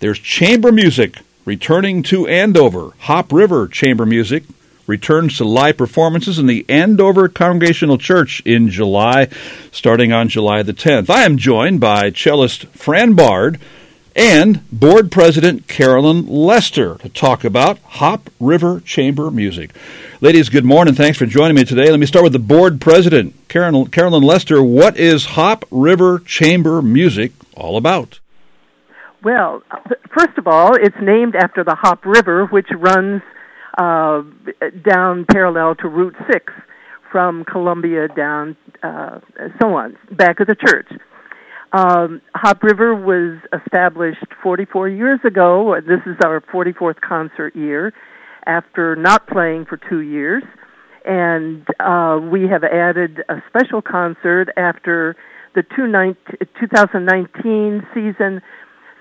There's 0.00 0.20
chamber 0.20 0.70
music 0.70 1.18
returning 1.44 2.04
to 2.04 2.28
Andover. 2.28 2.92
Hop 3.00 3.32
River 3.32 3.66
Chamber 3.66 4.06
Music 4.06 4.44
returns 4.86 5.36
to 5.38 5.44
live 5.44 5.76
performances 5.76 6.38
in 6.38 6.46
the 6.46 6.64
Andover 6.68 7.28
Congregational 7.28 7.98
Church 7.98 8.40
in 8.44 8.68
July, 8.68 9.28
starting 9.72 10.12
on 10.12 10.28
July 10.28 10.62
the 10.62 10.72
10th. 10.72 11.10
I 11.10 11.24
am 11.24 11.36
joined 11.36 11.80
by 11.80 12.10
cellist 12.10 12.66
Fran 12.68 13.14
Bard 13.14 13.58
and 14.14 14.68
board 14.70 15.10
president 15.10 15.66
Carolyn 15.66 16.28
Lester 16.28 16.94
to 16.98 17.08
talk 17.08 17.42
about 17.42 17.78
Hop 17.80 18.30
River 18.38 18.80
Chamber 18.80 19.32
Music. 19.32 19.74
Ladies, 20.20 20.48
good 20.48 20.64
morning. 20.64 20.94
Thanks 20.94 21.18
for 21.18 21.26
joining 21.26 21.56
me 21.56 21.64
today. 21.64 21.90
Let 21.90 21.98
me 21.98 22.06
start 22.06 22.22
with 22.22 22.32
the 22.32 22.38
board 22.38 22.80
president, 22.80 23.34
Carolyn, 23.48 24.22
Lester. 24.22 24.62
What 24.62 24.96
is 24.96 25.26
Hop 25.26 25.64
River 25.72 26.20
Chamber 26.20 26.82
Music 26.82 27.32
all 27.56 27.76
about? 27.76 28.20
Well, 29.22 29.62
first 30.16 30.38
of 30.38 30.46
all, 30.46 30.74
it's 30.74 30.96
named 31.02 31.34
after 31.34 31.64
the 31.64 31.74
Hop 31.74 32.04
River, 32.04 32.46
which 32.46 32.68
runs 32.76 33.22
uh, 33.76 34.22
down 34.88 35.26
parallel 35.30 35.74
to 35.76 35.88
Route 35.88 36.14
6 36.30 36.52
from 37.10 37.44
Columbia 37.44 38.08
down, 38.08 38.56
uh, 38.82 39.20
so 39.60 39.74
on, 39.74 39.96
back 40.12 40.40
of 40.40 40.46
the 40.46 40.54
church. 40.54 40.88
Um, 41.72 42.20
Hop 42.34 42.62
River 42.62 42.94
was 42.94 43.38
established 43.52 44.24
44 44.42 44.88
years 44.88 45.20
ago. 45.26 45.78
This 45.80 46.00
is 46.06 46.16
our 46.24 46.40
44th 46.40 47.00
concert 47.00 47.56
year 47.56 47.92
after 48.46 48.96
not 48.96 49.26
playing 49.26 49.66
for 49.66 49.76
two 49.76 50.00
years. 50.00 50.42
And 51.04 51.66
uh, 51.80 52.18
we 52.20 52.48
have 52.48 52.64
added 52.64 53.22
a 53.28 53.42
special 53.48 53.82
concert 53.82 54.48
after 54.56 55.14
the 55.54 55.62
2019 55.62 57.86
season. 57.94 58.42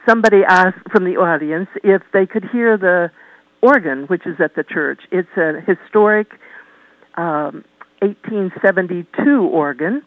Somebody 0.07 0.43
asked 0.47 0.89
from 0.91 1.03
the 1.03 1.17
audience 1.17 1.67
if 1.83 2.01
they 2.13 2.25
could 2.25 2.45
hear 2.51 2.77
the 2.77 3.11
organ, 3.61 4.03
which 4.03 4.25
is 4.25 4.35
at 4.39 4.55
the 4.55 4.63
church. 4.63 5.01
It's 5.11 5.27
a 5.35 5.59
historic 5.65 6.27
um, 7.15 7.65
1872 8.01 9.41
organ 9.41 10.03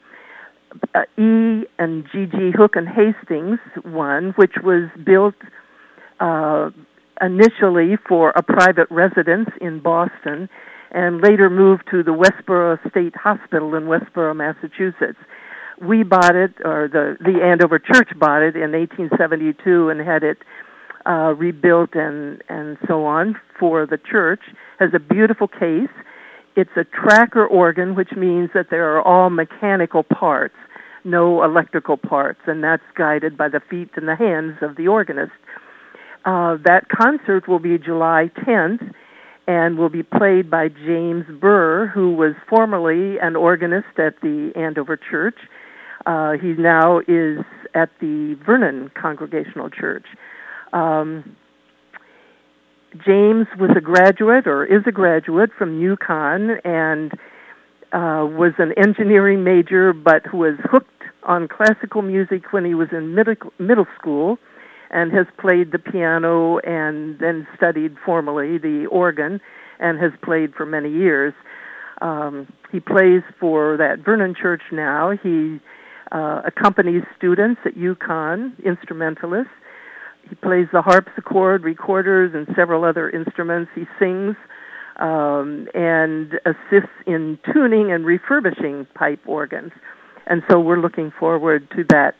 uh, 0.94 1.00
E 1.18 1.66
and 1.78 2.04
G.G. 2.12 2.52
Hook 2.56 2.76
and 2.76 2.88
Hastings 2.88 3.58
one, 3.82 4.32
which 4.36 4.54
was 4.62 4.88
built 5.04 5.34
uh, 6.20 6.70
initially 7.20 7.96
for 8.08 8.30
a 8.30 8.42
private 8.42 8.90
residence 8.90 9.50
in 9.60 9.80
Boston 9.80 10.48
and 10.92 11.20
later 11.20 11.50
moved 11.50 11.84
to 11.90 12.02
the 12.02 12.12
Westborough 12.12 12.78
State 12.88 13.14
Hospital 13.16 13.74
in 13.74 13.86
Westborough, 13.86 14.34
Massachusetts. 14.34 15.18
We 15.80 16.02
bought 16.02 16.36
it, 16.36 16.52
or 16.64 16.88
the, 16.88 17.16
the 17.20 17.42
Andover 17.42 17.78
Church 17.78 18.10
bought 18.18 18.42
it 18.42 18.54
in 18.54 18.72
1872 18.72 19.88
and 19.88 20.00
had 20.00 20.22
it 20.22 20.38
uh, 21.06 21.34
rebuilt 21.36 21.90
and, 21.94 22.42
and 22.48 22.76
so 22.86 23.06
on 23.06 23.36
for 23.58 23.86
the 23.86 23.98
church. 23.98 24.40
Has 24.78 24.90
a 24.94 24.98
beautiful 24.98 25.48
case 25.48 25.88
it's 26.56 26.70
a 26.76 26.84
tracker 26.84 27.46
organ, 27.46 27.94
which 27.94 28.10
means 28.16 28.50
that 28.54 28.66
there 28.70 28.96
are 28.96 29.02
all 29.02 29.30
mechanical 29.30 30.02
parts, 30.02 30.56
no 31.04 31.44
electrical 31.44 31.96
parts, 31.96 32.40
and 32.46 32.62
that's 32.62 32.82
guided 32.96 33.36
by 33.36 33.48
the 33.48 33.60
feet 33.70 33.90
and 33.94 34.08
the 34.08 34.16
hands 34.16 34.58
of 34.60 34.76
the 34.76 34.88
organist. 34.88 35.32
Uh, 36.24 36.56
that 36.64 36.86
concert 36.88 37.48
will 37.48 37.60
be 37.60 37.78
July 37.78 38.30
10th 38.46 38.92
and 39.46 39.78
will 39.78 39.88
be 39.88 40.02
played 40.02 40.50
by 40.50 40.68
James 40.68 41.24
Burr, 41.40 41.86
who 41.86 42.14
was 42.14 42.34
formerly 42.48 43.18
an 43.20 43.36
organist 43.36 43.98
at 43.98 44.20
the 44.20 44.52
Andover 44.54 44.98
Church. 44.98 45.38
Uh, 46.06 46.32
he 46.32 46.54
now 46.54 46.98
is 47.00 47.38
at 47.74 47.90
the 48.00 48.36
Vernon 48.44 48.90
Congregational 49.00 49.70
Church. 49.70 50.06
Um, 50.72 51.36
James 53.06 53.46
was 53.58 53.70
a 53.76 53.80
graduate 53.80 54.46
or 54.46 54.64
is 54.64 54.82
a 54.86 54.92
graduate 54.92 55.50
from 55.56 55.80
UConn 55.80 56.58
and 56.64 57.12
uh, 57.92 58.26
was 58.26 58.52
an 58.58 58.72
engineering 58.76 59.44
major, 59.44 59.92
but 59.92 60.32
was 60.34 60.54
hooked 60.64 60.90
on 61.24 61.48
classical 61.48 62.02
music 62.02 62.52
when 62.52 62.64
he 62.64 62.74
was 62.74 62.88
in 62.92 63.14
middle, 63.14 63.34
middle 63.58 63.86
school 63.98 64.38
and 64.90 65.12
has 65.12 65.26
played 65.38 65.70
the 65.70 65.78
piano 65.78 66.58
and 66.58 67.18
then 67.20 67.46
studied 67.56 67.96
formally 68.04 68.58
the 68.58 68.86
organ 68.90 69.40
and 69.78 70.00
has 70.00 70.12
played 70.22 70.52
for 70.54 70.66
many 70.66 70.90
years. 70.90 71.32
Um, 72.02 72.52
he 72.72 72.80
plays 72.80 73.22
for 73.38 73.76
that 73.76 74.00
Vernon 74.04 74.34
Church 74.34 74.62
now. 74.72 75.10
He 75.22 75.60
uh, 76.12 76.42
accompanies 76.44 77.02
students 77.16 77.60
at 77.64 77.74
UConn, 77.74 78.62
instrumentalists, 78.64 79.52
he 80.28 80.36
plays 80.36 80.68
the 80.72 80.80
harpsichord, 80.80 81.64
recorders, 81.64 82.32
and 82.34 82.46
several 82.54 82.84
other 82.84 83.10
instruments. 83.10 83.70
He 83.74 83.84
sings 83.98 84.36
um, 84.96 85.66
and 85.74 86.34
assists 86.46 86.94
in 87.06 87.38
tuning 87.52 87.90
and 87.90 88.06
refurbishing 88.06 88.86
pipe 88.94 89.20
organs. 89.26 89.72
And 90.26 90.42
so 90.48 90.60
we're 90.60 90.80
looking 90.80 91.10
forward 91.18 91.68
to 91.72 91.84
that 91.88 92.14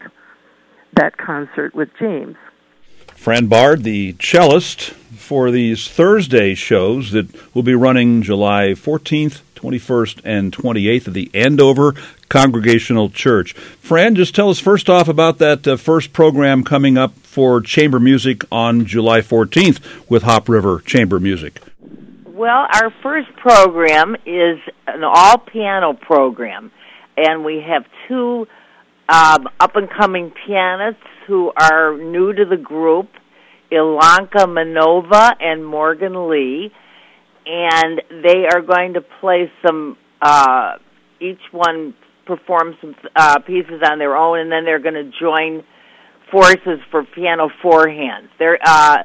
that 0.95 1.17
concert 1.17 1.73
with 1.73 1.89
James. 2.01 2.37
Fran 3.15 3.47
Bard, 3.47 3.85
the 3.85 4.15
cellist 4.15 4.91
for 4.91 5.53
these 5.53 5.87
Thursday 5.87 6.55
shows 6.55 7.13
that 7.13 7.55
will 7.55 7.63
be 7.63 7.75
running 7.75 8.23
July 8.23 8.71
14th, 8.71 9.43
21st, 9.55 10.21
and 10.25 10.53
28th 10.53 11.09
at 11.09 11.15
the 11.15 11.31
Andover 11.33 11.95
Congregational 12.31 13.11
Church. 13.11 13.53
Fran, 13.53 14.15
just 14.15 14.35
tell 14.35 14.49
us 14.49 14.59
first 14.59 14.89
off 14.89 15.09
about 15.09 15.39
that 15.39 15.67
uh, 15.69 15.77
first 15.77 16.15
program 16.15 16.65
coming 16.65 16.97
up 16.97 17.13
for 17.17 17.61
chamber 17.61 18.01
music 18.01 18.45
on 18.51 18.87
July 18.87 19.21
14th 19.21 20.09
with 20.09 20.23
Hop 20.23 20.49
River 20.49 20.81
Chamber 20.87 21.21
Music. 21.21 21.61
Well, 22.25 22.67
our 22.73 22.91
first 23.03 23.29
program 23.37 24.17
is 24.25 24.59
an 24.87 25.05
all 25.05 25.39
piano 25.39 25.93
program, 25.93 26.71
and 27.17 27.45
we 27.45 27.63
have 27.69 27.85
two 28.09 28.47
um, 29.09 29.49
up 29.59 29.75
and 29.75 29.91
coming 29.91 30.33
pianists 30.47 31.03
who 31.27 31.53
are 31.55 31.99
new 31.99 32.33
to 32.33 32.45
the 32.45 32.57
group 32.57 33.09
Ilanka 33.73 34.47
Manova 34.47 35.33
and 35.41 35.67
Morgan 35.67 36.29
Lee, 36.31 36.73
and 37.45 38.01
they 38.23 38.47
are 38.47 38.63
going 38.63 38.95
to 38.95 39.01
play 39.21 39.51
some. 39.67 39.97
Uh, 40.23 40.77
each 41.21 41.41
one 41.53 41.95
perform 42.27 42.77
some 42.81 42.95
uh, 43.17 43.39
pieces 43.41 43.83
on 43.85 43.99
their 43.99 44.17
own, 44.17 44.39
and 44.39 44.51
then 44.53 44.65
they're 44.65 44.79
going 44.79 44.95
to 44.95 45.11
join 45.21 45.65
forces 46.31 46.79
for 46.91 47.05
piano 47.05 47.49
four 47.63 47.89
hands. 47.89 48.29
They're 48.39 48.59
uh, 48.65 48.99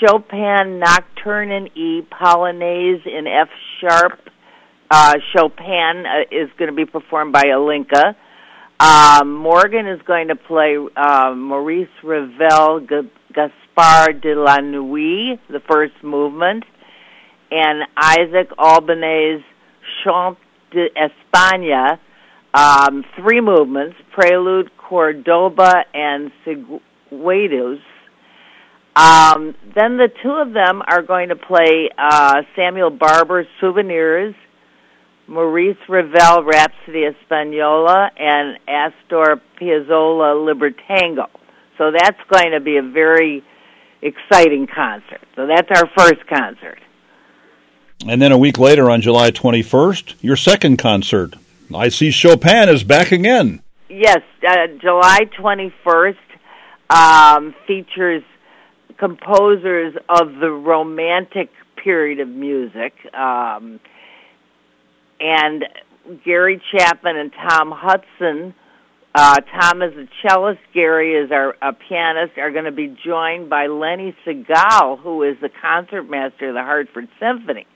Chopin 0.00 0.78
Nocturne 0.78 1.50
in 1.50 1.66
E, 1.76 2.02
Polonaise 2.02 3.06
in 3.06 3.26
F 3.26 3.48
sharp. 3.80 4.18
Uh, 4.90 5.14
Chopin 5.34 6.04
uh, 6.06 6.22
is 6.30 6.50
going 6.58 6.70
to 6.70 6.76
be 6.76 6.84
performed 6.84 7.32
by 7.32 7.44
Ilanka. 7.44 8.14
Um, 8.80 9.34
Morgan 9.34 9.86
is 9.86 10.00
going 10.06 10.28
to 10.28 10.36
play 10.36 10.76
uh, 10.96 11.34
Maurice 11.34 11.88
Ravel, 12.02 12.80
G- 12.80 13.10
Gaspard 13.34 14.22
de 14.22 14.34
la 14.34 14.56
Nuit, 14.56 15.38
the 15.48 15.60
first 15.70 15.92
movement, 16.02 16.64
and 17.50 17.82
Isaac 17.96 18.48
Albéniz 18.58 19.42
Chant 20.02 20.38
de 20.72 20.88
d'Espagne, 20.88 21.98
um, 22.54 23.04
three 23.16 23.40
movements, 23.40 23.96
Prelude, 24.12 24.70
Cordoba, 24.76 25.84
and 25.94 26.32
Seguidillas. 26.44 27.80
Um, 28.96 29.54
then 29.74 29.96
the 29.96 30.10
two 30.22 30.32
of 30.32 30.52
them 30.52 30.82
are 30.86 31.02
going 31.02 31.28
to 31.28 31.36
play 31.36 31.90
uh, 31.96 32.42
Samuel 32.56 32.90
Barber's 32.90 33.46
Souvenirs, 33.60 34.34
Maurice 35.28 35.78
Ravel 35.88 36.42
Rhapsody 36.42 37.04
Espanola, 37.04 38.10
and 38.18 38.58
Astor 38.66 39.40
Piazzolla 39.60 40.34
Libertango. 40.34 41.28
So 41.78 41.92
that's 41.92 42.18
going 42.28 42.50
to 42.50 42.60
be 42.60 42.76
a 42.76 42.82
very 42.82 43.44
exciting 44.02 44.66
concert. 44.66 45.20
So 45.36 45.46
that's 45.46 45.68
our 45.70 45.88
first 45.96 46.26
concert. 46.26 46.78
And 48.06 48.20
then 48.20 48.32
a 48.32 48.38
week 48.38 48.58
later, 48.58 48.90
on 48.90 49.00
July 49.02 49.30
21st, 49.30 50.14
your 50.20 50.36
second 50.36 50.78
concert. 50.78 51.34
I 51.74 51.88
see 51.88 52.10
Chopin 52.10 52.68
is 52.68 52.84
back 52.84 53.12
again. 53.12 53.62
Yes, 53.88 54.20
uh, 54.46 54.66
July 54.80 55.20
21st 55.38 56.14
um, 56.90 57.54
features 57.66 58.22
composers 58.98 59.94
of 60.08 60.34
the 60.40 60.50
Romantic 60.50 61.50
period 61.82 62.20
of 62.20 62.28
music. 62.28 62.92
Um, 63.14 63.80
and 65.18 65.64
Gary 66.24 66.60
Chapman 66.72 67.16
and 67.16 67.32
Tom 67.32 67.72
Hudson 67.74 68.54
uh, 69.14 69.40
Tom 69.40 69.82
is 69.82 69.92
a 69.96 70.06
cellist. 70.22 70.60
Gary 70.72 71.14
is 71.14 71.32
our 71.32 71.56
a 71.60 71.72
pianist. 71.72 72.38
Are 72.38 72.52
going 72.52 72.66
to 72.66 72.72
be 72.72 72.96
joined 73.04 73.50
by 73.50 73.66
Lenny 73.66 74.14
Sigal, 74.24 75.00
who 75.00 75.24
is 75.24 75.36
the 75.40 75.50
concertmaster 75.60 76.50
of 76.50 76.54
the 76.54 76.62
Hartford 76.62 77.08
Symphony. 77.18 77.66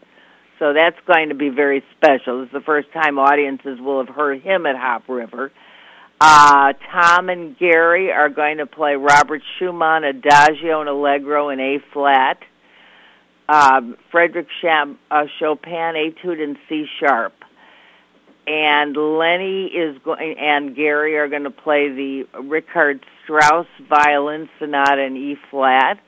So 0.59 0.73
that's 0.73 0.99
going 1.07 1.31
to 1.31 1.35
be 1.35 1.49
very 1.49 1.83
special. 1.97 2.43
Is 2.43 2.49
the 2.53 2.61
first 2.61 2.93
time 2.93 3.19
audiences 3.19 3.81
will 3.81 4.05
have 4.05 4.15
heard 4.15 4.41
him 4.43 4.67
at 4.67 4.77
Hop 4.77 5.09
River. 5.09 5.51
Uh, 6.21 6.73
Tom 6.93 7.29
and 7.29 7.59
Gary 7.59 8.13
are 8.13 8.29
going 8.29 8.59
to 8.59 8.67
play 8.67 8.95
Robert 8.95 9.43
Schumann 9.59 10.05
Adagio 10.05 10.81
and 10.81 10.89
Allegro 10.89 11.51
in 11.51 11.61
A 11.61 11.79
flat. 11.93 12.39
Um, 13.49 13.97
Frederick 14.11 14.47
Cham- 14.63 14.99
uh, 15.11 15.27
Chopin 15.39 15.97
Etude 15.97 16.41
in 16.41 16.57
C 16.69 16.87
sharp. 16.99 17.35
And 18.47 18.97
Lenny 18.97 19.67
is 19.67 19.99
going, 20.05 20.39
and 20.39 20.77
Gary 20.77 21.17
are 21.17 21.29
going 21.29 21.45
to 21.45 21.51
play 21.51 21.89
the 21.91 22.27
Richard 22.43 23.05
Strauss 23.23 23.67
Violin 23.89 24.49
Sonata 24.59 25.03
in 25.03 25.17
E 25.17 25.37
flat. 25.51 25.99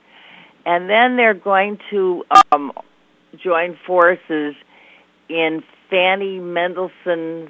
And 0.65 0.89
then 0.89 1.15
they're 1.15 1.33
going 1.33 1.79
to 1.89 2.23
um, 2.51 2.71
join 3.41 3.77
forces 3.85 4.55
in 5.29 5.63
Fanny 5.89 6.39
Mendelssohn's 6.39 7.49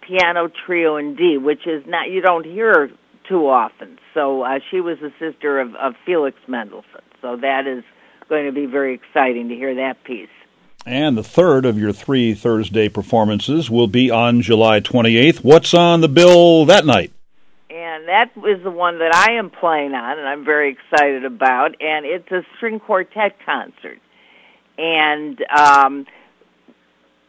piano 0.00 0.50
trio 0.66 0.96
in 0.96 1.14
D, 1.14 1.38
which 1.38 1.66
is 1.66 1.84
not 1.86 2.10
you 2.10 2.20
don't 2.20 2.44
hear 2.44 2.90
too 3.28 3.48
often. 3.48 3.98
So 4.12 4.42
uh, 4.42 4.58
she 4.70 4.80
was 4.80 4.98
the 5.00 5.12
sister 5.18 5.60
of, 5.60 5.74
of 5.76 5.94
Felix 6.04 6.36
Mendelssohn. 6.48 7.02
So 7.22 7.36
that 7.36 7.66
is 7.66 7.84
going 8.28 8.46
to 8.46 8.52
be 8.52 8.66
very 8.66 8.94
exciting 8.94 9.48
to 9.48 9.54
hear 9.54 9.74
that 9.76 10.02
piece. 10.04 10.28
And 10.86 11.16
the 11.16 11.22
third 11.22 11.66
of 11.66 11.78
your 11.78 11.92
three 11.92 12.34
Thursday 12.34 12.88
performances 12.88 13.70
will 13.70 13.86
be 13.86 14.10
on 14.10 14.40
July 14.40 14.80
28th. 14.80 15.44
What's 15.44 15.74
on 15.74 16.00
the 16.00 16.08
bill 16.08 16.64
that 16.64 16.86
night? 16.86 17.12
And 17.68 18.08
that 18.08 18.30
is 18.48 18.62
the 18.64 18.70
one 18.70 18.98
that 18.98 19.14
I 19.14 19.32
am 19.32 19.50
playing 19.50 19.92
on, 19.92 20.18
and 20.18 20.26
I'm 20.26 20.44
very 20.44 20.72
excited 20.72 21.24
about. 21.24 21.80
And 21.80 22.06
it's 22.06 22.30
a 22.32 22.42
string 22.56 22.80
quartet 22.80 23.36
concert. 23.44 24.00
And 24.80 25.38
um, 25.54 26.06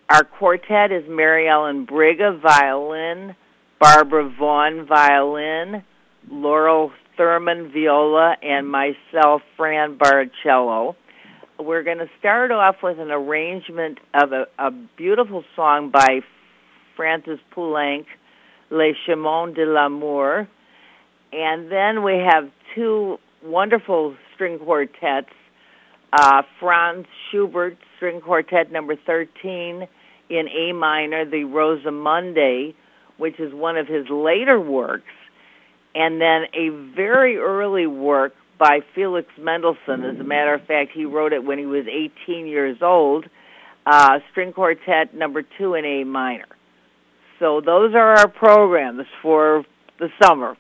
our 0.10 0.24
quartet 0.24 0.94
is 0.94 1.04
Mary 1.10 1.50
Ellen 1.50 1.86
Briga, 1.86 2.40
violin, 2.42 3.36
Barbara 3.78 4.34
Vaughn, 4.40 4.86
violin, 4.88 5.84
Laurel 6.30 6.94
Thurman, 7.18 7.70
viola, 7.74 8.38
and 8.42 8.70
myself, 8.70 9.42
Fran 9.58 9.98
Bard, 9.98 10.32
cello. 10.44 10.96
We're 11.60 11.84
going 11.84 11.98
to 11.98 12.10
start 12.20 12.52
off 12.52 12.78
with 12.82 13.00
an 13.00 13.12
arrangement 13.12 13.98
of 14.14 14.32
a, 14.32 14.46
a 14.58 14.72
beautiful 14.98 15.44
song 15.54 15.92
by 15.92 16.22
Francis 16.96 17.40
Poulenc, 17.54 18.06
Les 18.70 18.94
Chemins 19.06 19.54
de 19.54 19.66
l'Amour. 19.66 20.48
And 21.34 21.70
then 21.70 22.02
we 22.02 22.14
have 22.14 22.50
two 22.76 23.18
wonderful 23.44 24.16
string 24.34 24.58
quartets 24.58 25.30
uh, 26.14 26.44
Franz 26.60 27.06
Schubert 27.30 27.78
String 27.96 28.22
Quartet 28.22 28.72
number 28.72 28.96
13 28.96 29.88
in 30.30 30.48
A 30.48 30.74
minor, 30.74 31.26
the 31.26 31.44
Rosamunde, 31.44 32.74
which 33.18 33.40
is 33.40 33.54
one 33.54 33.78
of 33.78 33.88
his 33.88 34.06
later 34.10 34.60
works, 34.60 35.04
and 35.94 36.22
then 36.22 36.44
a 36.54 36.70
very 36.96 37.38
early 37.38 37.88
work 37.88 38.34
by 38.58 38.80
Felix 38.96 39.28
Mendelssohn. 39.40 40.04
As 40.04 40.20
a 40.20 40.24
matter 40.24 40.54
of 40.54 40.66
fact, 40.66 40.92
he 40.94 41.06
wrote 41.06 41.34
it 41.34 41.44
when 41.44 41.58
he 41.58 41.66
was 41.66 41.86
18 41.88 42.46
years 42.48 42.78
old, 42.82 43.26
uh, 43.86 44.20
String 44.32 44.54
Quartet 44.54 45.14
number 45.14 45.44
two 45.58 45.74
in 45.74 45.84
A 45.84 46.04
minor. 46.04 46.46
So 47.40 47.60
those 47.60 47.96
are 47.96 48.18
our 48.20 48.28
programs 48.28 49.06
for 49.22 49.66
the 50.00 50.10
summer. 50.22 50.56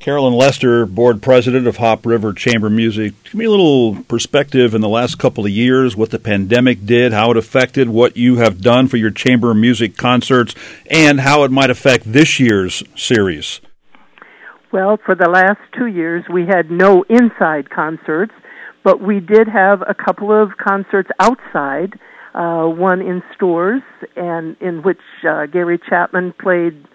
Carolyn 0.00 0.32
Lester, 0.32 0.86
board 0.86 1.20
president 1.20 1.66
of 1.66 1.76
Hop 1.76 2.06
River 2.06 2.32
Chamber 2.32 2.70
Music. 2.70 3.12
Give 3.24 3.34
me 3.34 3.44
a 3.44 3.50
little 3.50 4.02
perspective 4.04 4.74
in 4.74 4.80
the 4.80 4.88
last 4.88 5.18
couple 5.18 5.44
of 5.44 5.50
years, 5.50 5.94
what 5.94 6.10
the 6.10 6.18
pandemic 6.18 6.86
did, 6.86 7.12
how 7.12 7.32
it 7.32 7.36
affected 7.36 7.90
what 7.90 8.16
you 8.16 8.36
have 8.36 8.62
done 8.62 8.88
for 8.88 8.96
your 8.96 9.10
chamber 9.10 9.52
music 9.52 9.98
concerts, 9.98 10.54
and 10.90 11.20
how 11.20 11.42
it 11.42 11.50
might 11.50 11.68
affect 11.68 12.10
this 12.10 12.40
year's 12.40 12.82
series. 12.96 13.60
Well, 14.72 14.98
for 15.04 15.14
the 15.14 15.28
last 15.28 15.60
two 15.76 15.88
years, 15.88 16.24
we 16.32 16.46
had 16.46 16.70
no 16.70 17.02
inside 17.10 17.68
concerts, 17.68 18.32
but 18.82 19.02
we 19.02 19.20
did 19.20 19.48
have 19.48 19.82
a 19.86 19.92
couple 19.92 20.32
of 20.32 20.56
concerts 20.56 21.10
outside. 21.20 21.92
Uh, 22.32 22.64
one 22.64 23.02
in 23.02 23.22
Storrs, 23.34 23.82
and 24.16 24.56
in 24.62 24.82
which 24.82 25.00
uh, 25.28 25.44
Gary 25.44 25.78
Chapman 25.90 26.32
played 26.40 26.86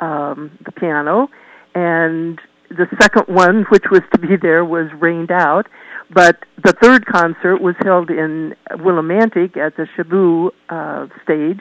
um, 0.00 0.58
the 0.64 0.72
piano 0.72 1.28
and 1.74 2.38
the 2.70 2.86
second 3.00 3.34
one, 3.34 3.64
which 3.70 3.84
was 3.90 4.02
to 4.12 4.18
be 4.18 4.36
there, 4.40 4.64
was 4.64 4.88
rained 5.00 5.30
out. 5.30 5.66
But 6.14 6.44
the 6.62 6.74
third 6.82 7.06
concert 7.06 7.62
was 7.62 7.74
held 7.82 8.10
in 8.10 8.54
Willimantic 8.72 9.56
at 9.56 9.76
the 9.76 9.86
Shaboo 9.96 10.50
uh, 10.68 11.06
stage, 11.22 11.60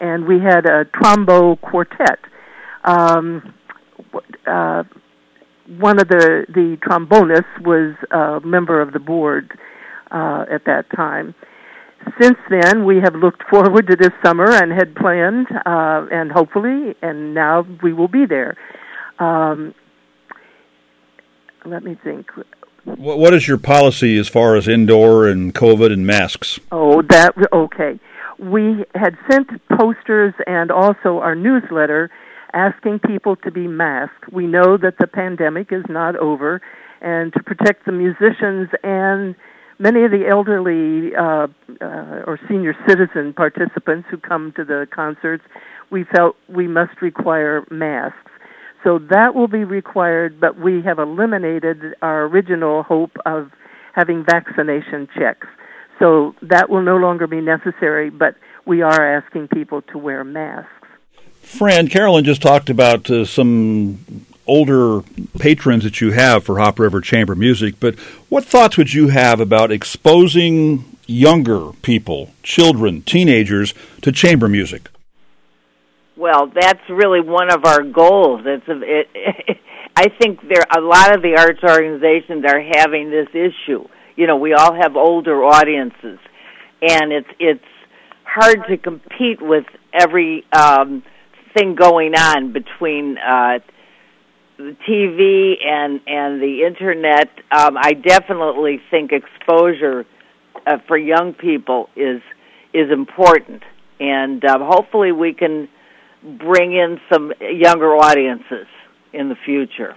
and 0.00 0.26
we 0.26 0.38
had 0.38 0.64
a 0.66 0.84
trombo 0.84 1.60
quartet. 1.60 2.20
Um, 2.84 3.52
uh, 4.46 4.84
one 5.78 6.00
of 6.00 6.08
the 6.08 6.46
the 6.48 6.76
trombonists 6.82 7.64
was 7.64 7.96
a 8.10 8.44
member 8.46 8.80
of 8.80 8.92
the 8.92 8.98
board 8.98 9.58
uh, 10.10 10.44
at 10.50 10.64
that 10.66 10.86
time. 10.94 11.34
Since 12.20 12.38
then, 12.48 12.84
we 12.84 12.96
have 12.96 13.14
looked 13.14 13.42
forward 13.50 13.86
to 13.88 13.96
this 13.96 14.10
summer 14.24 14.50
and 14.50 14.72
had 14.72 14.94
planned, 14.94 15.46
uh, 15.66 16.06
and 16.10 16.32
hopefully, 16.32 16.94
and 17.02 17.34
now 17.34 17.66
we 17.82 17.92
will 17.92 18.08
be 18.08 18.24
there. 18.26 18.56
Um, 19.20 19.74
let 21.64 21.84
me 21.84 21.96
think. 22.02 22.26
What 22.84 23.34
is 23.34 23.46
your 23.46 23.58
policy 23.58 24.18
as 24.18 24.28
far 24.28 24.56
as 24.56 24.66
indoor 24.66 25.28
and 25.28 25.54
COVID 25.54 25.92
and 25.92 26.06
masks? 26.06 26.58
Oh, 26.72 27.02
that 27.02 27.34
okay. 27.52 28.00
We 28.38 28.86
had 28.94 29.16
sent 29.30 29.48
posters 29.68 30.32
and 30.46 30.70
also 30.70 31.18
our 31.18 31.34
newsletter 31.34 32.10
asking 32.54 33.00
people 33.00 33.36
to 33.36 33.50
be 33.50 33.68
masked. 33.68 34.32
We 34.32 34.46
know 34.46 34.78
that 34.78 34.94
the 34.98 35.06
pandemic 35.06 35.72
is 35.72 35.84
not 35.88 36.16
over, 36.16 36.62
and 37.02 37.32
to 37.34 37.42
protect 37.42 37.84
the 37.84 37.92
musicians 37.92 38.70
and 38.82 39.36
many 39.78 40.04
of 40.04 40.10
the 40.10 40.26
elderly 40.28 41.14
uh, 41.14 41.48
uh, 41.84 42.24
or 42.26 42.40
senior 42.48 42.74
citizen 42.88 43.34
participants 43.34 44.08
who 44.10 44.16
come 44.16 44.52
to 44.56 44.64
the 44.64 44.86
concerts, 44.92 45.44
we 45.90 46.04
felt 46.04 46.36
we 46.48 46.66
must 46.66 47.02
require 47.02 47.64
masks. 47.70 48.30
So 48.82 48.98
that 49.10 49.34
will 49.34 49.48
be 49.48 49.64
required, 49.64 50.40
but 50.40 50.58
we 50.58 50.82
have 50.82 50.98
eliminated 50.98 51.94
our 52.00 52.24
original 52.24 52.82
hope 52.82 53.12
of 53.26 53.50
having 53.94 54.24
vaccination 54.24 55.08
checks. 55.18 55.46
So 55.98 56.34
that 56.42 56.70
will 56.70 56.82
no 56.82 56.96
longer 56.96 57.26
be 57.26 57.40
necessary, 57.40 58.08
but 58.08 58.36
we 58.64 58.80
are 58.82 59.16
asking 59.16 59.48
people 59.48 59.82
to 59.82 59.98
wear 59.98 60.24
masks. 60.24 60.70
Fran, 61.42 61.88
Carolyn 61.88 62.24
just 62.24 62.40
talked 62.40 62.70
about 62.70 63.10
uh, 63.10 63.24
some 63.24 64.24
older 64.46 65.02
patrons 65.38 65.84
that 65.84 66.00
you 66.00 66.12
have 66.12 66.44
for 66.44 66.58
Hop 66.58 66.78
River 66.78 67.00
Chamber 67.00 67.34
Music, 67.34 67.74
but 67.80 67.98
what 68.28 68.44
thoughts 68.44 68.76
would 68.76 68.94
you 68.94 69.08
have 69.08 69.40
about 69.40 69.70
exposing 69.70 70.96
younger 71.06 71.72
people, 71.82 72.30
children, 72.42 73.02
teenagers, 73.02 73.74
to 74.02 74.12
chamber 74.12 74.48
music? 74.48 74.88
Well, 76.20 76.52
that's 76.54 76.82
really 76.90 77.22
one 77.22 77.50
of 77.50 77.64
our 77.64 77.82
goals. 77.82 78.42
It's 78.44 78.66
it, 78.68 79.08
I 79.96 80.08
think 80.20 80.40
there 80.42 80.66
a 80.70 80.78
lot 80.82 81.16
of 81.16 81.22
the 81.22 81.36
arts 81.38 81.60
organizations 81.62 82.44
are 82.46 82.60
having 82.60 83.10
this 83.10 83.28
issue. 83.30 83.88
You 84.16 84.26
know, 84.26 84.36
we 84.36 84.52
all 84.52 84.74
have 84.74 84.96
older 84.96 85.42
audiences, 85.42 86.18
and 86.82 87.10
it's 87.10 87.30
it's 87.38 87.64
hard 88.24 88.66
to 88.68 88.76
compete 88.76 89.40
with 89.40 89.64
every 89.94 90.44
um, 90.52 91.02
thing 91.56 91.74
going 91.74 92.14
on 92.14 92.52
between 92.52 93.16
uh, 93.16 93.60
the 94.58 94.76
TV 94.86 95.54
and 95.66 96.02
and 96.06 96.42
the 96.42 96.64
internet. 96.66 97.30
Um, 97.50 97.78
I 97.78 97.94
definitely 97.94 98.78
think 98.90 99.12
exposure 99.12 100.04
uh, 100.66 100.76
for 100.86 100.98
young 100.98 101.32
people 101.32 101.88
is 101.96 102.20
is 102.74 102.92
important, 102.92 103.62
and 103.98 104.44
uh, 104.44 104.58
hopefully 104.60 105.12
we 105.12 105.32
can 105.32 105.70
bring 106.22 106.72
in 106.72 107.00
some 107.12 107.32
younger 107.40 107.94
audiences 107.96 108.66
in 109.12 109.28
the 109.28 109.36
future. 109.44 109.96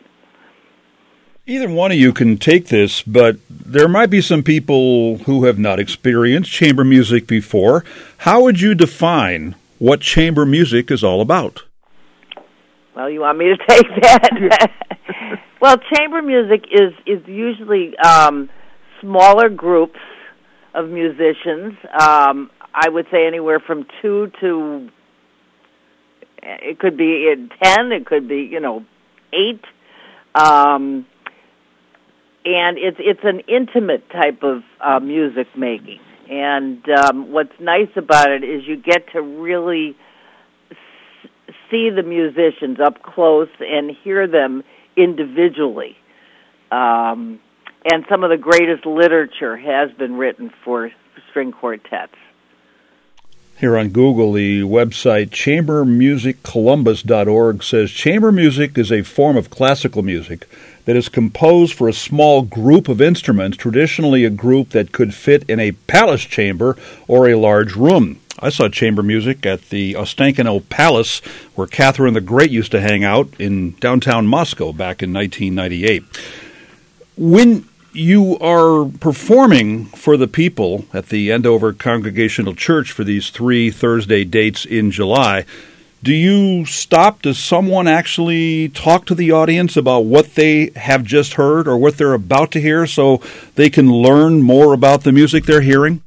Either 1.46 1.70
one 1.70 1.92
of 1.92 1.98
you 1.98 2.14
can 2.14 2.38
take 2.38 2.68
this, 2.68 3.02
but 3.02 3.36
there 3.50 3.90
might 3.90 4.10
be 4.10 4.22
some 4.22 4.44
people 4.44 5.18
who 5.20 5.44
have 5.44 5.60
not 5.60 5.78
experienced 5.78 6.50
chamber 6.50 6.86
music 6.86 7.28
before. 7.28 7.84
How 8.20 8.42
would 8.44 8.62
you 8.62 8.74
define 8.74 9.56
what 9.78 10.00
chamber 10.00 10.46
music 10.46 10.90
is 10.90 11.04
all 11.04 11.20
about? 11.20 11.64
Well, 12.96 13.10
you 13.10 13.20
want 13.20 13.38
me 13.38 13.48
to 13.48 13.58
take 13.68 13.88
that? 14.02 14.72
well, 15.62 15.76
chamber 15.94 16.22
music 16.22 16.64
is 16.72 16.94
is 17.06 17.28
usually 17.28 17.98
um, 17.98 18.50
smaller 19.02 19.50
groups 19.50 20.00
of 20.74 20.90
musicians. 20.90 21.74
Um, 22.00 22.50
I 22.74 22.88
would 22.88 23.08
say 23.12 23.28
anywhere 23.28 23.60
from 23.60 23.86
two 24.02 24.32
to 24.40 24.90
it 26.44 26.80
could 26.80 26.98
be 26.98 27.30
in 27.32 27.50
ten. 27.64 27.92
It 27.92 28.06
could 28.06 28.28
be 28.28 28.42
you 28.42 28.60
know 28.60 28.86
eight. 29.32 29.64
Um, 30.36 31.06
and 32.46 32.78
it's 32.78 32.98
it's 33.00 33.24
an 33.24 33.42
intimate 33.48 34.10
type 34.10 34.44
of 34.44 34.64
uh, 34.82 35.00
music 35.00 35.48
making. 35.56 36.00
And 36.30 36.88
um, 36.90 37.32
what's 37.32 37.54
nice 37.60 37.90
about 37.96 38.32
it 38.32 38.44
is 38.44 38.64
you 38.66 38.78
get 38.78 39.12
to 39.12 39.22
really 39.22 39.96
s- 40.72 41.30
see 41.70 41.90
the 41.90 42.04
musicians 42.04 42.80
up 42.80 43.04
close 43.04 43.50
and 43.60 43.92
hear 44.04 44.28
them 44.28 44.64
individually. 44.96 45.98
Um, 46.72 47.40
and 47.86 48.06
some 48.10 48.24
of 48.24 48.30
the 48.30 48.38
greatest 48.38 48.86
literature 48.86 49.58
has 49.58 49.92
been 49.98 50.16
written 50.16 50.52
for 50.64 50.92
string 51.30 51.52
quartets. 51.52 52.16
Here 53.60 53.78
on 53.78 53.90
Google, 53.90 54.34
the 54.34 54.62
website 54.62 55.30
chambermusiccolumbus.org 55.30 57.64
says 57.64 57.92
chamber 57.92 58.32
music 58.32 58.76
is 58.78 58.92
a 58.92 59.04
form 59.04 59.38
of 59.38 59.52
classical 59.52 60.02
music 60.02 60.50
that 60.86 60.96
is 60.96 61.08
composed 61.08 61.74
for 61.74 61.88
a 61.88 61.94
small 61.94 62.42
group 62.42 62.90
of 62.90 63.00
instruments, 63.00 63.56
traditionally 63.56 64.26
a 64.26 64.32
group 64.32 64.72
that 64.72 64.92
could 64.92 65.14
fit 65.14 65.48
in 65.48 65.60
a 65.60 65.74
palace 65.74 66.24
chamber 66.24 66.76
or 67.08 67.30
a 67.30 67.36
large 67.36 67.76
room. 67.76 68.20
I 68.40 68.50
saw 68.50 68.70
chamber 68.70 69.04
music 69.04 69.46
at 69.46 69.70
the 69.70 69.94
Ostankino 69.94 70.68
Palace, 70.70 71.20
where 71.54 71.68
Catherine 71.68 72.16
the 72.16 72.22
Great 72.22 72.50
used 72.50 72.72
to 72.72 72.82
hang 72.82 73.04
out 73.04 73.30
in 73.40 73.76
downtown 73.80 74.26
Moscow 74.26 74.74
back 74.74 75.04
in 75.04 75.14
1998. 75.14 76.04
When 77.16 77.70
you 77.94 78.38
are 78.40 78.86
performing 79.00 79.86
for 79.86 80.18
the 80.18 80.28
people 80.28 80.86
at 80.94 81.08
the 81.08 81.32
Andover 81.32 81.74
Congregational 81.74 82.56
Church 82.56 82.92
for 82.92 83.04
these 83.04 83.30
three 83.30 83.70
Thursday 83.70 84.24
dates 84.24 84.66
in 84.66 84.92
July. 84.92 85.46
Do 86.02 86.14
you 86.14 86.66
stop? 86.66 87.22
Does 87.22 87.38
someone 87.38 87.88
actually 87.88 88.68
talk 88.70 89.06
to 89.06 89.16
the 89.16 89.32
audience 89.32 89.78
about 89.78 90.06
what 90.06 90.36
they 90.36 90.72
have 90.76 91.04
just 91.04 91.36
heard 91.36 91.68
or 91.68 91.78
what 91.78 91.98
they're 91.98 92.14
about 92.14 92.52
to 92.52 92.60
hear 92.60 92.86
so 92.86 93.22
they 93.56 93.70
can 93.70 93.90
learn 93.90 94.42
more 94.42 94.74
about 94.74 95.04
the 95.04 95.14
music 95.14 95.46
they're 95.46 95.62
hearing? 95.62 96.02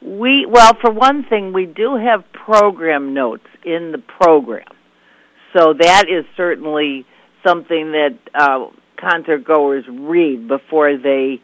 We 0.00 0.46
well, 0.46 0.74
for 0.80 0.90
one 0.90 1.24
thing, 1.24 1.52
we 1.52 1.66
do 1.66 1.96
have 1.96 2.24
program 2.32 3.12
notes 3.12 3.46
in 3.64 3.92
the 3.92 3.98
program, 3.98 4.68
so 5.52 5.74
that 5.74 6.08
is 6.08 6.24
certainly 6.36 7.04
something 7.42 7.92
that 7.92 8.16
uh, 8.34 8.66
concert 9.04 9.44
goers 9.44 9.84
read 9.88 10.48
before 10.48 10.96
they 10.96 11.40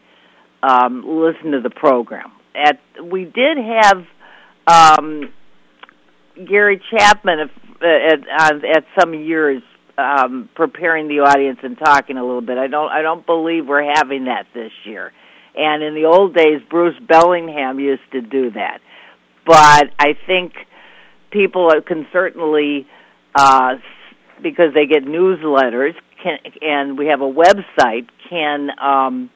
um, 0.63 1.03
listen 1.05 1.51
to 1.51 1.61
the 1.61 1.69
program. 1.69 2.31
At 2.55 2.79
we 3.03 3.25
did 3.25 3.57
have 3.57 4.05
um, 4.67 5.31
Gary 6.35 6.81
Chapman 6.91 7.39
at, 7.39 8.19
at, 8.29 8.65
at 8.65 8.85
some 8.99 9.13
years 9.13 9.61
um, 9.97 10.49
preparing 10.55 11.07
the 11.07 11.19
audience 11.19 11.59
and 11.63 11.77
talking 11.77 12.17
a 12.17 12.25
little 12.25 12.41
bit. 12.41 12.57
I 12.57 12.67
don't 12.67 12.91
I 12.91 13.01
don't 13.01 13.25
believe 13.25 13.67
we're 13.67 13.91
having 13.93 14.25
that 14.25 14.47
this 14.53 14.71
year. 14.85 15.11
And 15.55 15.83
in 15.83 15.95
the 15.95 16.05
old 16.05 16.33
days, 16.33 16.61
Bruce 16.69 16.95
Bellingham 17.07 17.79
used 17.79 18.09
to 18.13 18.21
do 18.21 18.51
that. 18.51 18.79
But 19.45 19.89
I 19.99 20.15
think 20.25 20.53
people 21.29 21.71
can 21.85 22.07
certainly, 22.13 22.87
uh, 23.35 23.75
because 24.41 24.73
they 24.73 24.85
get 24.85 25.03
newsletters, 25.03 25.95
can, 26.21 26.37
and 26.61 26.97
we 26.97 27.07
have 27.07 27.21
a 27.21 27.31
website, 27.31 28.07
can 28.29 28.69
um, 28.79 29.29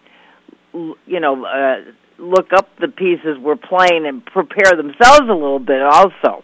you 0.74 1.20
know 1.20 1.46
uh, 1.46 1.92
look 2.18 2.54
up 2.54 2.70
the 2.80 2.88
pieces 2.88 3.38
we're 3.40 3.56
playing 3.56 4.06
and 4.06 4.26
prepare 4.26 4.76
themselves 4.76 5.30
a 5.30 5.34
little 5.34 5.60
bit 5.60 5.82
also. 5.82 6.44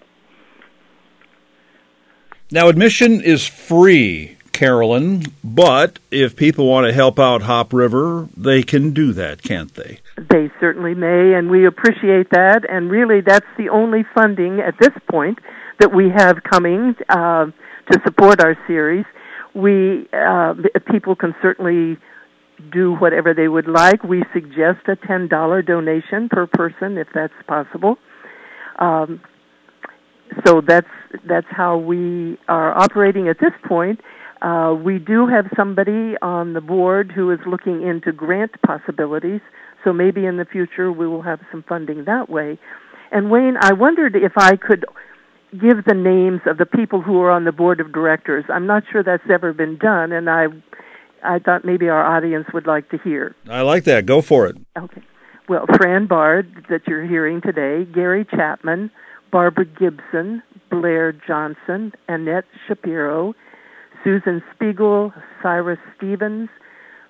Now, 2.51 2.67
admission 2.67 3.21
is 3.21 3.47
free, 3.47 4.37
Carolyn, 4.51 5.23
but 5.41 5.99
if 6.11 6.35
people 6.35 6.67
want 6.67 6.85
to 6.85 6.93
help 6.93 7.17
out 7.17 7.43
Hop 7.43 7.71
River, 7.71 8.27
they 8.35 8.61
can 8.61 8.91
do 8.91 9.13
that, 9.13 9.41
can't 9.41 9.73
they? 9.73 9.99
They 10.17 10.51
certainly 10.59 10.93
may, 10.93 11.33
and 11.33 11.49
we 11.49 11.65
appreciate 11.65 12.29
that. 12.31 12.69
And 12.69 12.91
really, 12.91 13.21
that's 13.21 13.45
the 13.57 13.69
only 13.69 14.03
funding 14.13 14.59
at 14.59 14.75
this 14.79 14.91
point 15.09 15.39
that 15.79 15.93
we 15.93 16.09
have 16.09 16.43
coming 16.43 16.93
uh, 17.07 17.45
to 17.45 18.01
support 18.03 18.41
our 18.41 18.57
series 18.67 19.05
we 19.53 20.07
uh, 20.13 20.53
people 20.91 21.15
can 21.15 21.35
certainly 21.41 21.97
do 22.71 22.93
whatever 22.95 23.33
they 23.33 23.47
would 23.47 23.67
like. 23.67 24.03
We 24.03 24.23
suggest 24.33 24.87
a 24.87 24.95
ten 25.07 25.27
dollar 25.27 25.61
donation 25.61 26.29
per 26.29 26.47
person 26.47 26.97
if 26.97 27.07
that's 27.13 27.33
possible. 27.47 27.97
Um, 28.79 29.21
so 30.45 30.61
that's 30.65 30.87
that's 31.27 31.47
how 31.49 31.77
we 31.77 32.37
are 32.47 32.77
operating 32.77 33.27
at 33.27 33.37
this 33.39 33.53
point. 33.67 33.99
Uh, 34.41 34.73
we 34.73 34.97
do 34.97 35.27
have 35.27 35.45
somebody 35.55 36.15
on 36.21 36.53
the 36.53 36.61
board 36.61 37.11
who 37.11 37.29
is 37.31 37.39
looking 37.45 37.87
into 37.87 38.11
grant 38.11 38.51
possibilities. 38.65 39.41
So 39.83 39.93
maybe 39.93 40.25
in 40.25 40.37
the 40.37 40.45
future 40.45 40.91
we 40.91 41.07
will 41.07 41.21
have 41.21 41.39
some 41.51 41.63
funding 41.67 42.05
that 42.05 42.29
way. 42.29 42.57
And 43.11 43.29
Wayne, 43.29 43.55
I 43.59 43.73
wondered 43.73 44.15
if 44.15 44.31
I 44.37 44.55
could 44.55 44.85
give 45.51 45.83
the 45.85 45.93
names 45.93 46.41
of 46.45 46.57
the 46.57 46.65
people 46.65 47.01
who 47.01 47.19
are 47.21 47.31
on 47.31 47.45
the 47.45 47.51
board 47.51 47.79
of 47.79 47.91
directors. 47.91 48.45
I'm 48.49 48.65
not 48.65 48.83
sure 48.91 49.03
that's 49.03 49.23
ever 49.29 49.53
been 49.53 49.77
done, 49.77 50.11
and 50.11 50.29
I 50.29 50.45
I 51.23 51.39
thought 51.39 51.65
maybe 51.65 51.89
our 51.89 52.03
audience 52.03 52.47
would 52.53 52.67
like 52.67 52.89
to 52.89 52.97
hear. 52.97 53.35
I 53.49 53.61
like 53.61 53.83
that. 53.85 54.05
Go 54.05 54.21
for 54.21 54.47
it. 54.47 54.57
Okay. 54.77 55.01
Well, 55.47 55.65
Fran 55.77 56.07
Bard, 56.07 56.65
that 56.69 56.87
you're 56.87 57.05
hearing 57.05 57.41
today, 57.41 57.85
Gary 57.91 58.25
Chapman, 58.25 58.89
Barbara 59.31 59.65
Gibson, 59.65 60.41
Blair 60.69 61.11
Johnson, 61.11 61.91
Annette 62.07 62.45
Shapiro, 62.67 63.33
Susan 64.03 64.41
Spiegel, 64.53 65.13
Cyrus 65.43 65.79
Stevens, 65.97 66.49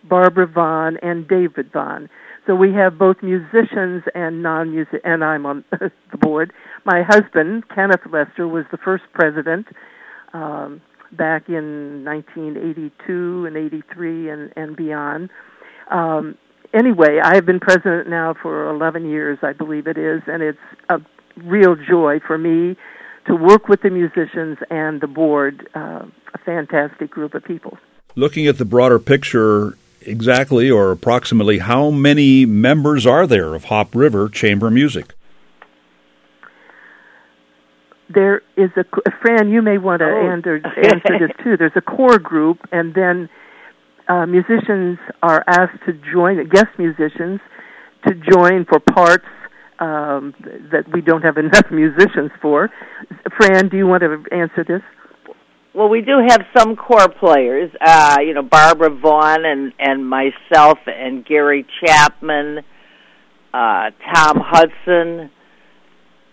Barbara 0.04 0.48
Vaughn, 0.48 0.98
and 1.02 1.28
David 1.28 1.72
Vaughn. 1.72 2.10
So 2.48 2.56
we 2.56 2.74
have 2.74 2.98
both 2.98 3.18
musicians 3.22 4.04
and 4.16 4.42
non-music, 4.42 5.02
and 5.04 5.24
I'm 5.24 5.46
on 5.46 5.64
the 5.72 6.18
board. 6.20 6.52
My 6.86 7.04
husband, 7.08 7.64
Kenneth 7.74 8.02
Lester, 8.12 8.48
was 8.48 8.66
the 8.72 8.78
first 8.78 9.04
president 9.14 9.68
um, 10.34 10.82
back 11.12 11.50
in 11.50 12.04
1982 12.04 13.46
and 13.46 13.58
83 13.58 14.30
and, 14.30 14.54
and 14.56 14.76
beyond. 14.76 15.30
Um, 15.92 16.38
anyway, 16.74 17.20
I 17.24 17.36
have 17.36 17.46
been 17.46 17.60
president 17.60 18.10
now 18.10 18.34
for 18.42 18.70
11 18.70 19.08
years, 19.08 19.38
I 19.44 19.54
believe 19.54 19.88
it 19.88 19.98
is, 19.98 20.22
and 20.26 20.42
it's 20.42 20.58
a 20.90 21.00
real 21.38 21.76
joy 21.76 22.20
for 22.26 22.38
me 22.38 22.76
to 23.28 23.36
work 23.36 23.68
with 23.68 23.82
the 23.82 23.90
musicians 23.90 24.58
and 24.70 25.00
the 25.00 25.08
board, 25.08 25.70
uh, 25.76 26.06
a 26.34 26.38
fantastic 26.44 27.12
group 27.12 27.36
of 27.36 27.44
people. 27.44 27.78
Looking 28.16 28.48
at 28.48 28.58
the 28.58 28.66
broader 28.66 29.00
picture, 29.00 29.78
exactly 30.02 30.70
or 30.70 30.92
approximately 30.92 31.60
how 31.60 31.90
many 31.90 32.46
members 32.46 33.06
are 33.06 33.28
there 33.28 33.54
of 33.54 33.66
Hop 33.66 33.96
River 33.96 34.30
Chamber 34.30 34.70
Music? 34.70 35.14
There 38.14 38.42
is 38.58 38.70
a 38.76 38.84
Fran. 39.22 39.50
You 39.50 39.62
may 39.62 39.78
want 39.78 40.02
to 40.02 40.06
oh. 40.06 40.32
answer, 40.32 40.56
answer 40.56 41.20
this 41.20 41.32
too. 41.44 41.56
There's 41.58 41.72
a 41.76 41.82
core 41.82 42.20
group, 42.20 42.60
and 42.72 42.94
then 42.94 43.30
uh, 44.08 44.26
musicians 44.26 45.00
are 45.24 45.44
asked 45.48 45.84
to 45.86 45.94
join. 46.12 46.48
Guest 46.50 46.78
musicians 46.78 47.40
to 48.06 48.16
join 48.16 48.66
for 48.66 48.80
parts 48.80 49.26
um, 49.80 50.34
that 50.72 50.84
we 50.92 51.02
don't 51.02 51.22
have 51.22 51.38
enough 51.38 51.66
musicians 51.72 52.32
for. 52.42 52.70
Fran, 53.38 53.70
do 53.70 53.78
you 53.78 53.88
want 53.88 54.04
to 54.04 54.24
answer 54.32 54.64
this? 54.68 54.82
Well, 55.74 55.88
we 55.88 56.02
do 56.02 56.20
have 56.28 56.42
some 56.58 56.76
core 56.76 57.08
players. 57.08 57.72
Uh, 57.80 58.18
you 58.20 58.34
know, 58.34 58.42
Barbara 58.42 58.90
Vaughn 58.90 59.46
and 59.46 59.74
and 59.80 60.08
myself 60.08 60.80
and 60.86 61.26
Gary 61.26 61.66
Chapman, 61.80 62.60
uh, 63.54 63.92
Tom 64.14 64.42
Hudson, 64.44 65.32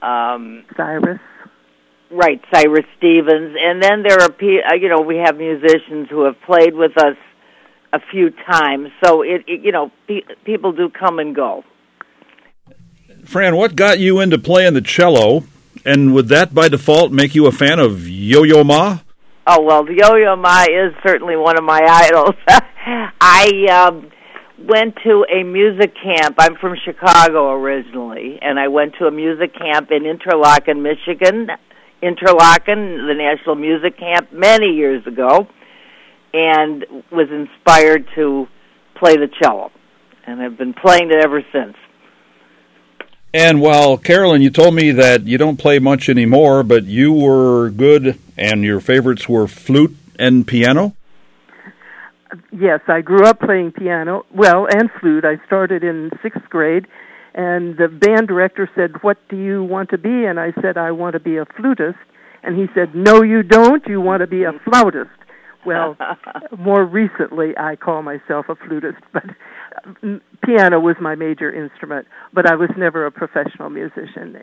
um, 0.03 0.65
Cyrus. 0.77 1.21
Right, 2.11 2.41
Cyrus 2.55 2.87
Stevens, 2.97 3.55
and 3.61 3.83
then 3.83 4.03
there 4.03 4.17
are 4.19 4.31
uh, 4.31 4.75
you 4.81 4.89
know 4.89 5.03
we 5.03 5.17
have 5.17 5.37
musicians 5.37 6.09
who 6.09 6.25
have 6.25 6.37
played 6.47 6.75
with 6.75 6.97
us 6.97 7.17
a 7.93 8.01
few 8.11 8.31
times. 8.31 8.89
So 9.05 9.21
it, 9.21 9.45
it 9.47 9.61
you 9.63 9.73
know 9.73 9.93
pe- 10.07 10.23
people 10.45 10.73
do 10.73 10.89
come 10.89 11.19
and 11.19 11.37
go. 11.37 11.65
Fran, 13.27 13.57
what 13.57 13.77
got 13.77 13.99
you 13.99 14.21
into 14.21 14.39
playing 14.39 14.73
the 14.73 14.81
cello? 14.81 15.45
And 15.85 16.15
would 16.15 16.29
that 16.29 16.55
by 16.55 16.69
default 16.69 17.13
make 17.13 17.35
you 17.35 17.47
a 17.47 17.53
fan 17.53 17.79
of 17.79 18.09
Yo 18.09 18.43
Yo 18.43 18.65
Ma? 18.65 19.01
Oh 19.51 19.63
well, 19.63 19.87
Yo-Yo 19.89 20.37
Ma 20.37 20.65
is 20.65 20.93
certainly 21.07 21.35
one 21.35 21.57
of 21.57 21.65
my 21.65 21.81
idols. 21.89 22.35
I 23.19 23.89
um, 23.89 24.11
went 24.59 24.95
to 25.05 25.25
a 25.33 25.43
music 25.43 25.95
camp. 25.95 26.37
I'm 26.39 26.57
from 26.57 26.75
Chicago 26.85 27.53
originally, 27.53 28.39
and 28.43 28.61
I 28.61 28.69
went 28.69 28.97
to 28.99 29.07
a 29.07 29.11
music 29.11 29.55
camp 29.55 29.89
in 29.91 30.03
Interlochen, 30.03 30.83
Michigan. 30.83 31.49
Interlochen, 32.03 33.09
the 33.09 33.15
National 33.17 33.57
Music 33.57 33.99
Camp, 33.99 34.33
many 34.33 34.69
years 34.69 35.05
ago, 35.07 35.49
and 36.33 36.85
was 37.11 37.27
inspired 37.33 38.07
to 38.15 38.47
play 38.97 39.17
the 39.17 39.29
cello, 39.43 39.71
and 40.27 40.41
have 40.41 40.57
been 40.57 40.75
playing 40.75 41.11
it 41.11 41.25
ever 41.25 41.43
since. 41.53 41.75
And 43.33 43.61
while 43.61 43.99
Carolyn, 43.99 44.43
you 44.43 44.51
told 44.51 44.75
me 44.75 44.91
that 44.93 45.27
you 45.27 45.39
don't 45.39 45.59
play 45.59 45.79
much 45.79 46.09
anymore, 46.09 46.63
but 46.63 46.85
you 46.85 47.13
were 47.13 47.71
good, 47.71 48.19
and 48.37 48.65
your 48.65 48.81
favorites 48.81 49.29
were 49.29 49.47
flute 49.47 49.97
and 50.19 50.47
piano. 50.47 50.95
Yes, 52.53 52.81
I 52.89 53.01
grew 53.01 53.25
up 53.25 53.41
playing 53.41 53.73
piano, 53.73 54.25
well, 54.35 54.67
and 54.67 54.91
flute. 55.01 55.25
I 55.25 55.45
started 55.47 55.85
in 55.85 56.11
sixth 56.23 56.49
grade, 56.49 56.87
and 57.35 57.77
the 57.77 57.89
band 57.89 58.29
director 58.29 58.69
said, 58.75 59.03
"What 59.03 59.17
do 59.29 59.37
you 59.37 59.63
want 59.63 59.91
to 59.91 59.99
be?" 59.99 60.25
And 60.25 60.39
I 60.41 60.53
said, 60.61 60.77
"I 60.77 60.91
want 60.93 61.15
to 61.15 61.21
be 61.21 61.37
a 61.37 61.45
flutist." 61.45 61.99
And 62.43 62.57
he 62.57 62.67
said, 62.75 62.95
No, 62.95 63.23
you 63.23 63.43
don't. 63.43 63.87
You 63.87 64.01
want 64.01 64.21
to 64.21 64.27
be 64.27 64.45
a 64.45 64.53
flautist. 64.65 65.11
Well, 65.67 65.97
more 66.59 66.85
recently, 66.85 67.57
I 67.57 67.77
call 67.77 68.03
myself 68.03 68.47
a 68.49 68.55
flutist, 68.55 69.03
but 69.13 69.25
piano 70.45 70.81
was 70.81 70.97
my 71.01 71.15
major 71.15 71.53
instrument, 71.53 72.07
but 72.33 72.47
I 72.47 72.55
was 72.55 72.71
never 72.77 73.07
a 73.07 73.11
professional 73.11 73.71
musician. 73.71 74.43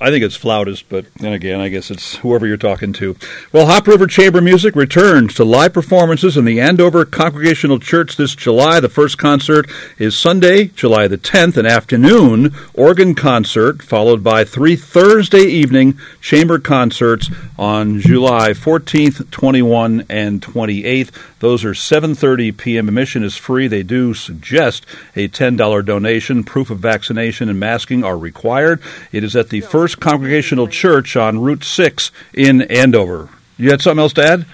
I 0.00 0.10
think 0.10 0.24
it's 0.24 0.36
flautist, 0.36 0.88
but 0.88 1.12
then 1.14 1.32
again, 1.32 1.60
I 1.60 1.68
guess 1.68 1.90
it's 1.90 2.16
whoever 2.16 2.46
you're 2.46 2.56
talking 2.56 2.92
to. 2.94 3.16
Well, 3.52 3.66
Hop 3.66 3.86
River 3.86 4.06
Chamber 4.06 4.40
Music 4.40 4.74
returns 4.74 5.34
to 5.34 5.44
live 5.44 5.72
performances 5.72 6.36
in 6.36 6.44
the 6.44 6.60
Andover 6.60 7.04
Congregational 7.04 7.78
Church 7.78 8.16
this 8.16 8.34
July. 8.34 8.80
The 8.80 8.88
first 8.88 9.18
concert 9.18 9.68
is 9.98 10.16
Sunday, 10.16 10.68
July 10.68 11.08
the 11.08 11.18
10th, 11.18 11.56
an 11.56 11.66
afternoon 11.66 12.54
organ 12.74 13.14
concert, 13.14 13.82
followed 13.82 14.24
by 14.24 14.44
three 14.44 14.76
Thursday 14.76 15.44
evening 15.44 15.98
chamber 16.20 16.58
concerts 16.58 17.30
on 17.58 18.00
July 18.00 18.50
14th, 18.50 19.30
21, 19.30 20.06
and 20.08 20.42
28th. 20.42 21.10
Those 21.42 21.64
are 21.64 21.72
7:30 21.72 22.56
p.m. 22.56 22.86
Admission 22.86 23.24
is 23.24 23.36
free. 23.36 23.66
They 23.66 23.82
do 23.82 24.14
suggest 24.14 24.86
a 25.16 25.26
$10 25.26 25.84
donation. 25.84 26.44
Proof 26.44 26.70
of 26.70 26.78
vaccination 26.78 27.48
and 27.48 27.58
masking 27.58 28.04
are 28.04 28.16
required. 28.16 28.80
It 29.10 29.24
is 29.24 29.34
at 29.34 29.48
the 29.48 29.60
First 29.60 29.98
Congregational 29.98 30.68
Church 30.68 31.16
on 31.16 31.40
Route 31.40 31.64
6 31.64 32.12
in 32.32 32.62
Andover. 32.62 33.28
You 33.58 33.70
had 33.72 33.82
something 33.82 34.00
else 34.00 34.12
to 34.12 34.24
add? 34.24 34.46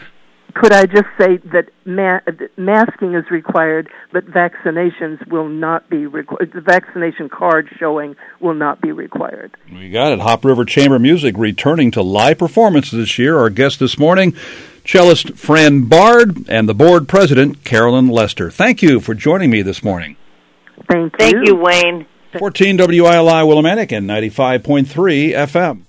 Could 0.54 0.72
I 0.72 0.86
just 0.86 1.06
say 1.20 1.36
that 1.52 1.68
ma- 1.84 2.20
masking 2.56 3.14
is 3.14 3.30
required, 3.30 3.90
but 4.12 4.24
vaccinations 4.24 5.24
will 5.28 5.48
not 5.48 5.88
be 5.90 6.06
required. 6.06 6.52
The 6.54 6.62
vaccination 6.62 7.28
card 7.28 7.68
showing 7.78 8.16
will 8.40 8.54
not 8.54 8.80
be 8.80 8.92
required. 8.92 9.54
We 9.70 9.90
got 9.90 10.12
it. 10.12 10.20
Hop 10.20 10.44
River 10.44 10.64
Chamber 10.64 10.98
Music 10.98 11.36
returning 11.36 11.90
to 11.92 12.02
live 12.02 12.38
performances 12.38 12.98
this 12.98 13.18
year. 13.18 13.38
Our 13.38 13.50
guest 13.50 13.78
this 13.78 13.98
morning, 13.98 14.34
cellist 14.88 15.36
Fran 15.36 15.82
Bard 15.82 16.48
and 16.48 16.66
the 16.66 16.74
board 16.74 17.08
president 17.08 17.62
Carolyn 17.62 18.08
Lester. 18.08 18.50
Thank 18.50 18.82
you 18.82 19.00
for 19.00 19.14
joining 19.14 19.50
me 19.50 19.60
this 19.60 19.84
morning. 19.84 20.16
Thank 20.90 21.12
you. 21.12 21.18
Thank 21.18 21.46
you, 21.46 21.56
Wayne. 21.56 22.06
14 22.38 22.78
WILI 22.78 23.44
Willimantic 23.44 23.92
and 23.96 24.08
95.3 24.08 24.86
FM. 25.34 25.82